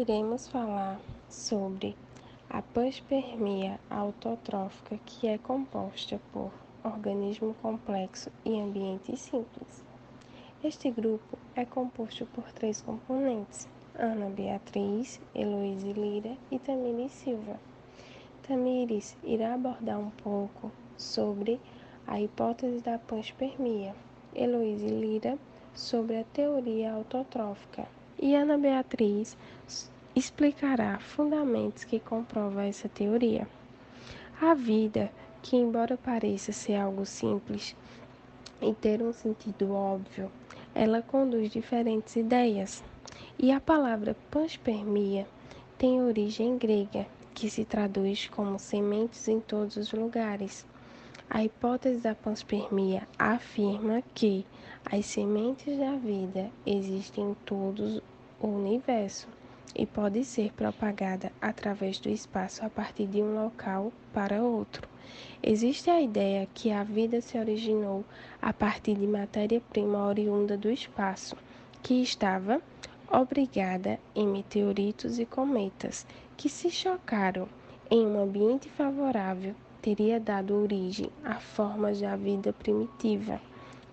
[0.00, 1.94] iremos falar sobre
[2.48, 6.50] a panspermia autotrófica, que é composta por
[6.82, 9.84] organismo complexo e ambiente simples.
[10.64, 17.60] Este grupo é composto por três componentes: Ana Beatriz, Heloíse Lira e Tamires Silva.
[18.48, 21.60] Tamires irá abordar um pouco sobre
[22.06, 23.94] a hipótese da panspermia,
[24.34, 25.38] Heloíse Lira
[25.74, 29.36] sobre a teoria autotrófica e Ana Beatriz
[30.14, 33.48] explicará fundamentos que comprovam essa teoria.
[34.40, 35.10] A vida,
[35.42, 37.76] que embora pareça ser algo simples
[38.60, 40.30] e ter um sentido óbvio,
[40.74, 42.82] ela conduz diferentes ideias.
[43.38, 45.26] E a palavra panspermia
[45.78, 50.66] tem origem grega, que se traduz como sementes em todos os lugares.
[51.32, 54.44] A hipótese da panspermia afirma que
[54.84, 58.02] as sementes da vida existem em todo
[58.40, 59.28] o universo
[59.72, 64.88] e pode ser propagada através do espaço a partir de um local para outro.
[65.40, 68.04] Existe a ideia que a vida se originou
[68.42, 71.36] a partir de matéria-prima oriunda do espaço,
[71.80, 72.60] que estava
[73.08, 76.04] obrigada em meteoritos e cometas,
[76.36, 77.48] que se chocaram
[77.88, 83.40] em um ambiente favorável teria dado origem a formas da vida primitiva.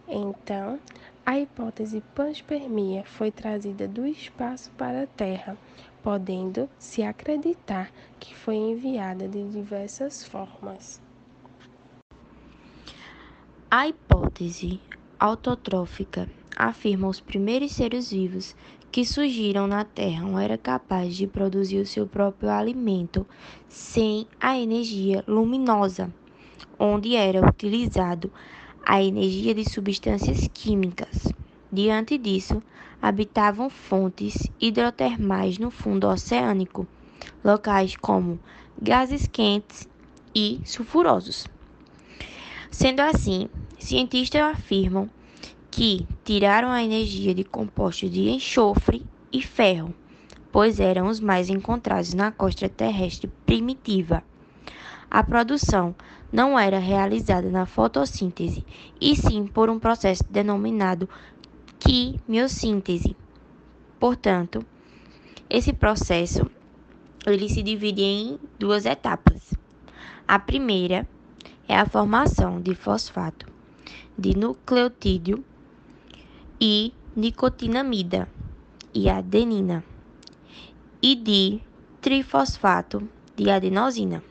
[0.07, 0.79] Então,
[1.25, 5.57] a hipótese panspermia foi trazida do espaço para a Terra,
[6.01, 11.01] podendo se acreditar que foi enviada de diversas formas.
[13.69, 14.79] A hipótese
[15.19, 18.55] autotrófica afirma os primeiros seres vivos
[18.91, 23.25] que surgiram na Terra não era capaz de produzir o seu próprio alimento
[23.67, 26.13] sem a energia luminosa,
[26.79, 28.31] onde era utilizado
[28.85, 31.27] a energia de substâncias químicas.
[31.71, 32.63] Diante disso,
[33.01, 36.87] habitavam fontes hidrotermais no fundo oceânico,
[37.43, 38.39] locais como
[38.81, 39.87] gases quentes
[40.33, 41.45] e sulfurosos.
[42.71, 45.09] Sendo assim, cientistas afirmam
[45.77, 49.93] que tiraram a energia de compostos de enxofre e ferro,
[50.51, 54.23] pois eram os mais encontrados na costa terrestre primitiva.
[55.07, 55.93] A produção
[56.33, 58.65] não era realizada na fotossíntese,
[58.99, 61.07] e sim por um processo denominado
[61.77, 63.15] quimiossíntese.
[63.99, 64.65] Portanto,
[65.47, 66.49] esse processo
[67.23, 69.53] ele se divide em duas etapas.
[70.27, 71.07] A primeira
[71.67, 73.45] é a formação de fosfato
[74.17, 75.45] de nucleotídeo
[76.59, 78.27] e nicotinamida
[78.93, 79.83] e adenina
[81.01, 81.59] e de
[82.01, 84.23] trifosfato de adenosina,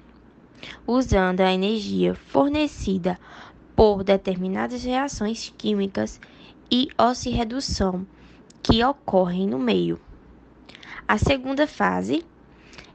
[0.87, 3.19] usando a energia fornecida
[3.77, 6.21] por determinadas reações químicas
[6.71, 8.07] e oxirredução
[8.63, 10.01] que ocorrem no meio.
[11.07, 12.25] A segunda fase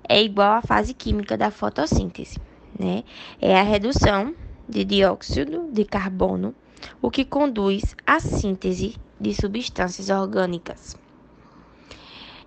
[0.10, 2.38] é igual à fase química da fotossíntese,
[2.78, 3.06] né?
[3.40, 4.36] É a redução
[4.68, 6.54] de dióxido de carbono,
[7.02, 10.98] o que conduz à síntese de substâncias orgânicas.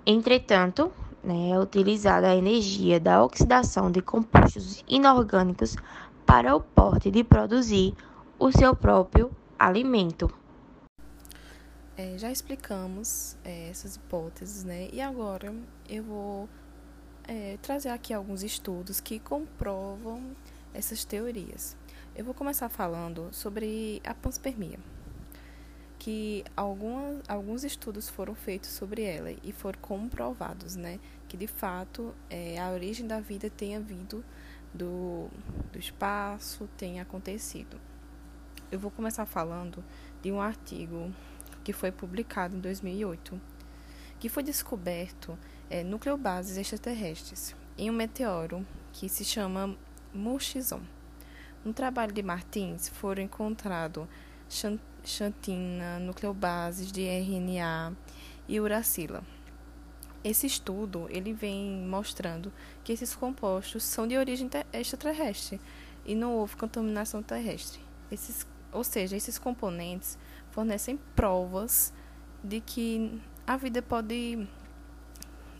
[0.04, 0.92] Entretanto,
[1.22, 5.76] né, é utilizada a energia da oxidação de compostos inorgânicos
[6.26, 7.94] para o porte de produzir
[8.38, 10.30] o seu próprio alimento.
[11.96, 14.88] É, já explicamos é, essas hipóteses, né?
[14.92, 15.54] E agora
[15.88, 16.48] eu vou
[17.26, 20.20] é, trazer aqui alguns estudos que comprovam
[20.74, 21.76] essas teorias.
[22.16, 24.78] Eu vou começar falando sobre a panspermia
[26.04, 32.14] que algumas, alguns estudos foram feitos sobre ela e foram comprovados, né, que de fato
[32.28, 34.22] é, a origem da vida tenha vindo
[34.74, 35.30] do,
[35.72, 37.80] do espaço, tenha acontecido.
[38.70, 39.82] Eu vou começar falando
[40.20, 41.10] de um artigo
[41.64, 43.40] que foi publicado em 2008,
[44.20, 45.38] que foi descoberto
[45.70, 49.74] é, nucleobases extraterrestres em um meteoro que se chama
[50.12, 50.82] Murchison.
[51.64, 54.06] No trabalho de Martins foram encontrados
[55.04, 57.92] xantina, nucleobases de RNA
[58.48, 59.22] e uracila.
[60.22, 62.52] Esse estudo ele vem mostrando
[62.82, 65.60] que esses compostos são de origem extraterrestre
[66.04, 67.80] e não houve contaminação terrestre.
[68.10, 70.18] Esses, ou seja, esses componentes
[70.50, 71.92] fornecem provas
[72.42, 74.48] de que a vida pode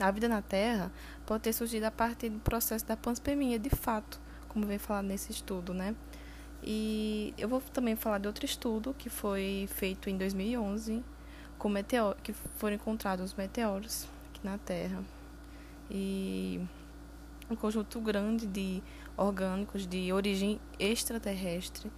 [0.01, 0.91] a vida na Terra
[1.25, 5.31] pode ter surgido a partir do processo da panspermia, de fato, como vem falado nesse
[5.31, 5.95] estudo, né?
[6.67, 11.05] E eu vou também falar de outro estudo que foi feito em 2011,
[11.59, 15.05] com meteor, que foram encontrados meteoros aqui na Terra.
[15.91, 16.59] E
[17.51, 18.83] um conjunto grande de
[19.15, 21.93] orgânicos de origem extraterrestre.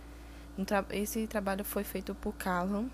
[0.90, 2.88] Esse trabalho foi feito por Callan.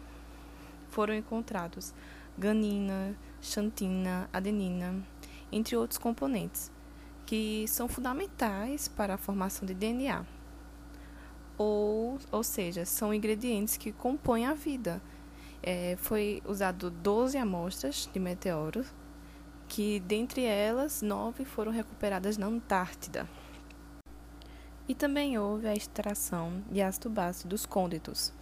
[0.90, 1.94] Foram encontrados
[2.36, 5.02] ganina, xantina, adenina
[5.50, 6.70] entre outros componentes,
[7.24, 10.24] que são fundamentais para a formação de DNA.
[11.58, 15.00] Ou, ou seja, são ingredientes que compõem a vida.
[15.62, 18.87] É, foi usado 12 amostras de meteoros,
[19.69, 23.28] que dentre elas, nove foram recuperadas na Antártida.
[24.88, 28.32] E também houve a extração de ácido básico dos cônditos,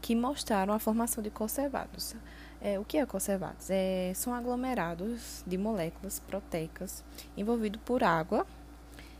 [0.00, 2.16] que mostraram a formação de conservados.
[2.60, 3.68] É, o que é conservados?
[3.70, 7.04] É, são aglomerados de moléculas proteicas
[7.36, 8.46] envolvidos por água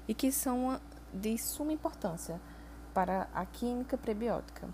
[0.09, 0.81] e que são
[1.13, 2.41] de suma importância
[2.93, 4.69] para a química prebiótica.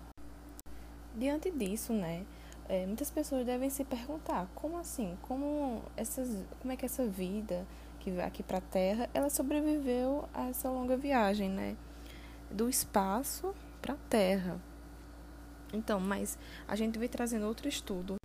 [1.15, 2.25] Diante disso, né,
[2.69, 7.65] é, muitas pessoas devem se perguntar como assim, como essas, como é que essa vida
[7.99, 11.75] que vai aqui para a Terra, ela sobreviveu a essa longa viagem, né?
[12.49, 14.59] do espaço para a Terra.
[15.73, 16.37] Então, mas
[16.67, 18.15] a gente vem trazendo outro estudo.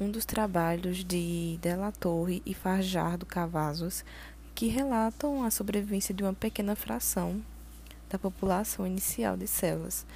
[0.00, 4.04] Um dos trabalhos de Della Torre e Fajardo Cavazos,
[4.54, 7.42] que relatam a sobrevivência de uma pequena fração
[8.12, 10.06] da população inicial de células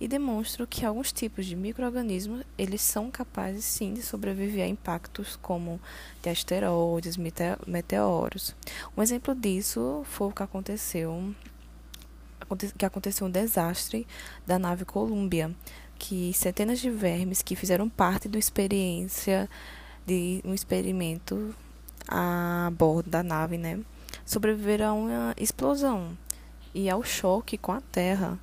[0.00, 5.36] e demonstram que alguns tipos de microorganismos eles são capazes sim de sobreviver a impactos
[5.36, 5.78] como
[6.22, 7.18] de asteroides,
[7.66, 8.56] meteoros.
[8.96, 11.34] Um exemplo disso foi o que aconteceu
[12.76, 14.06] que aconteceu um desastre
[14.46, 15.54] da nave Columbia,
[15.98, 19.48] que centenas de vermes que fizeram parte da experiência
[20.04, 21.54] de um experimento
[22.06, 23.78] a bordo da nave, né,
[24.26, 26.18] sobreviveram a uma explosão
[26.74, 28.38] e ao choque com a Terra.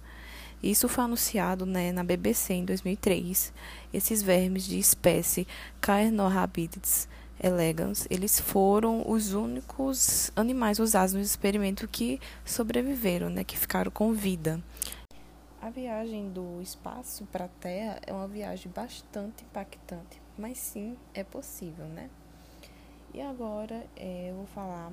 [0.62, 3.54] Isso foi anunciado né, na BBC em 2003.
[3.94, 5.48] Esses vermes de espécie
[5.80, 7.08] Caenorhabditis
[7.42, 14.12] elegans, eles foram os únicos animais usados no experimento que sobreviveram, né, que ficaram com
[14.12, 14.62] vida.
[15.62, 21.24] A viagem do espaço para a Terra é uma viagem bastante impactante, mas sim é
[21.24, 22.10] possível, né?
[23.14, 24.92] E agora é, eu vou falar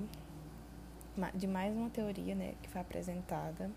[1.35, 3.71] de mais uma teoria, né, que foi apresentada,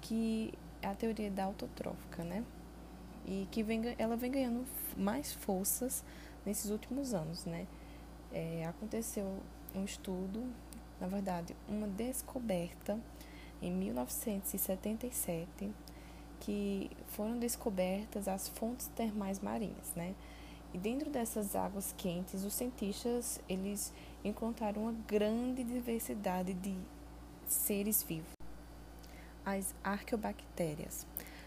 [0.00, 2.44] que é a teoria da autotrófica, né?
[3.24, 4.66] E que vem, ela vem ganhando
[4.96, 6.04] mais forças
[6.44, 7.66] nesses últimos anos, né?
[8.32, 9.38] É, aconteceu
[9.74, 10.44] um estudo,
[11.00, 12.98] na verdade, uma descoberta
[13.60, 15.70] em 1977
[16.40, 20.14] que foram descobertas as fontes termais marinhas, né?
[20.74, 23.92] E dentro dessas águas quentes, os cientistas eles
[24.24, 26.74] encontraram uma grande diversidade de
[27.46, 28.32] seres vivos.
[29.44, 31.06] As arqueobactérias,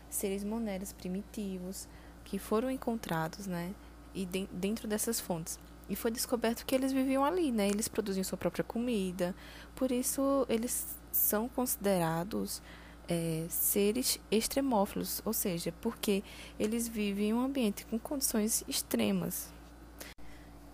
[0.09, 1.87] seres moneros primitivos
[2.23, 3.73] que foram encontrados, né?
[4.15, 5.59] e de, dentro dessas fontes.
[5.87, 7.67] E foi descoberto que eles viviam ali, né?
[7.67, 9.35] Eles produziam sua própria comida.
[9.75, 12.61] Por isso, eles são considerados
[13.07, 16.23] é, seres extremófilos, ou seja, porque
[16.59, 19.49] eles vivem em um ambiente com condições extremas.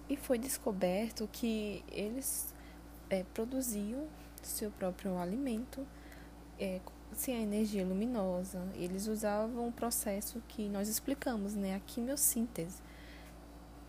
[0.09, 2.53] E foi descoberto que eles
[3.09, 4.07] é, produziam
[4.41, 5.85] seu próprio alimento
[6.59, 6.79] é,
[7.13, 8.61] sem a energia luminosa.
[8.75, 11.75] Eles usavam um processo que nós explicamos, né?
[11.75, 12.81] A quimiossíntese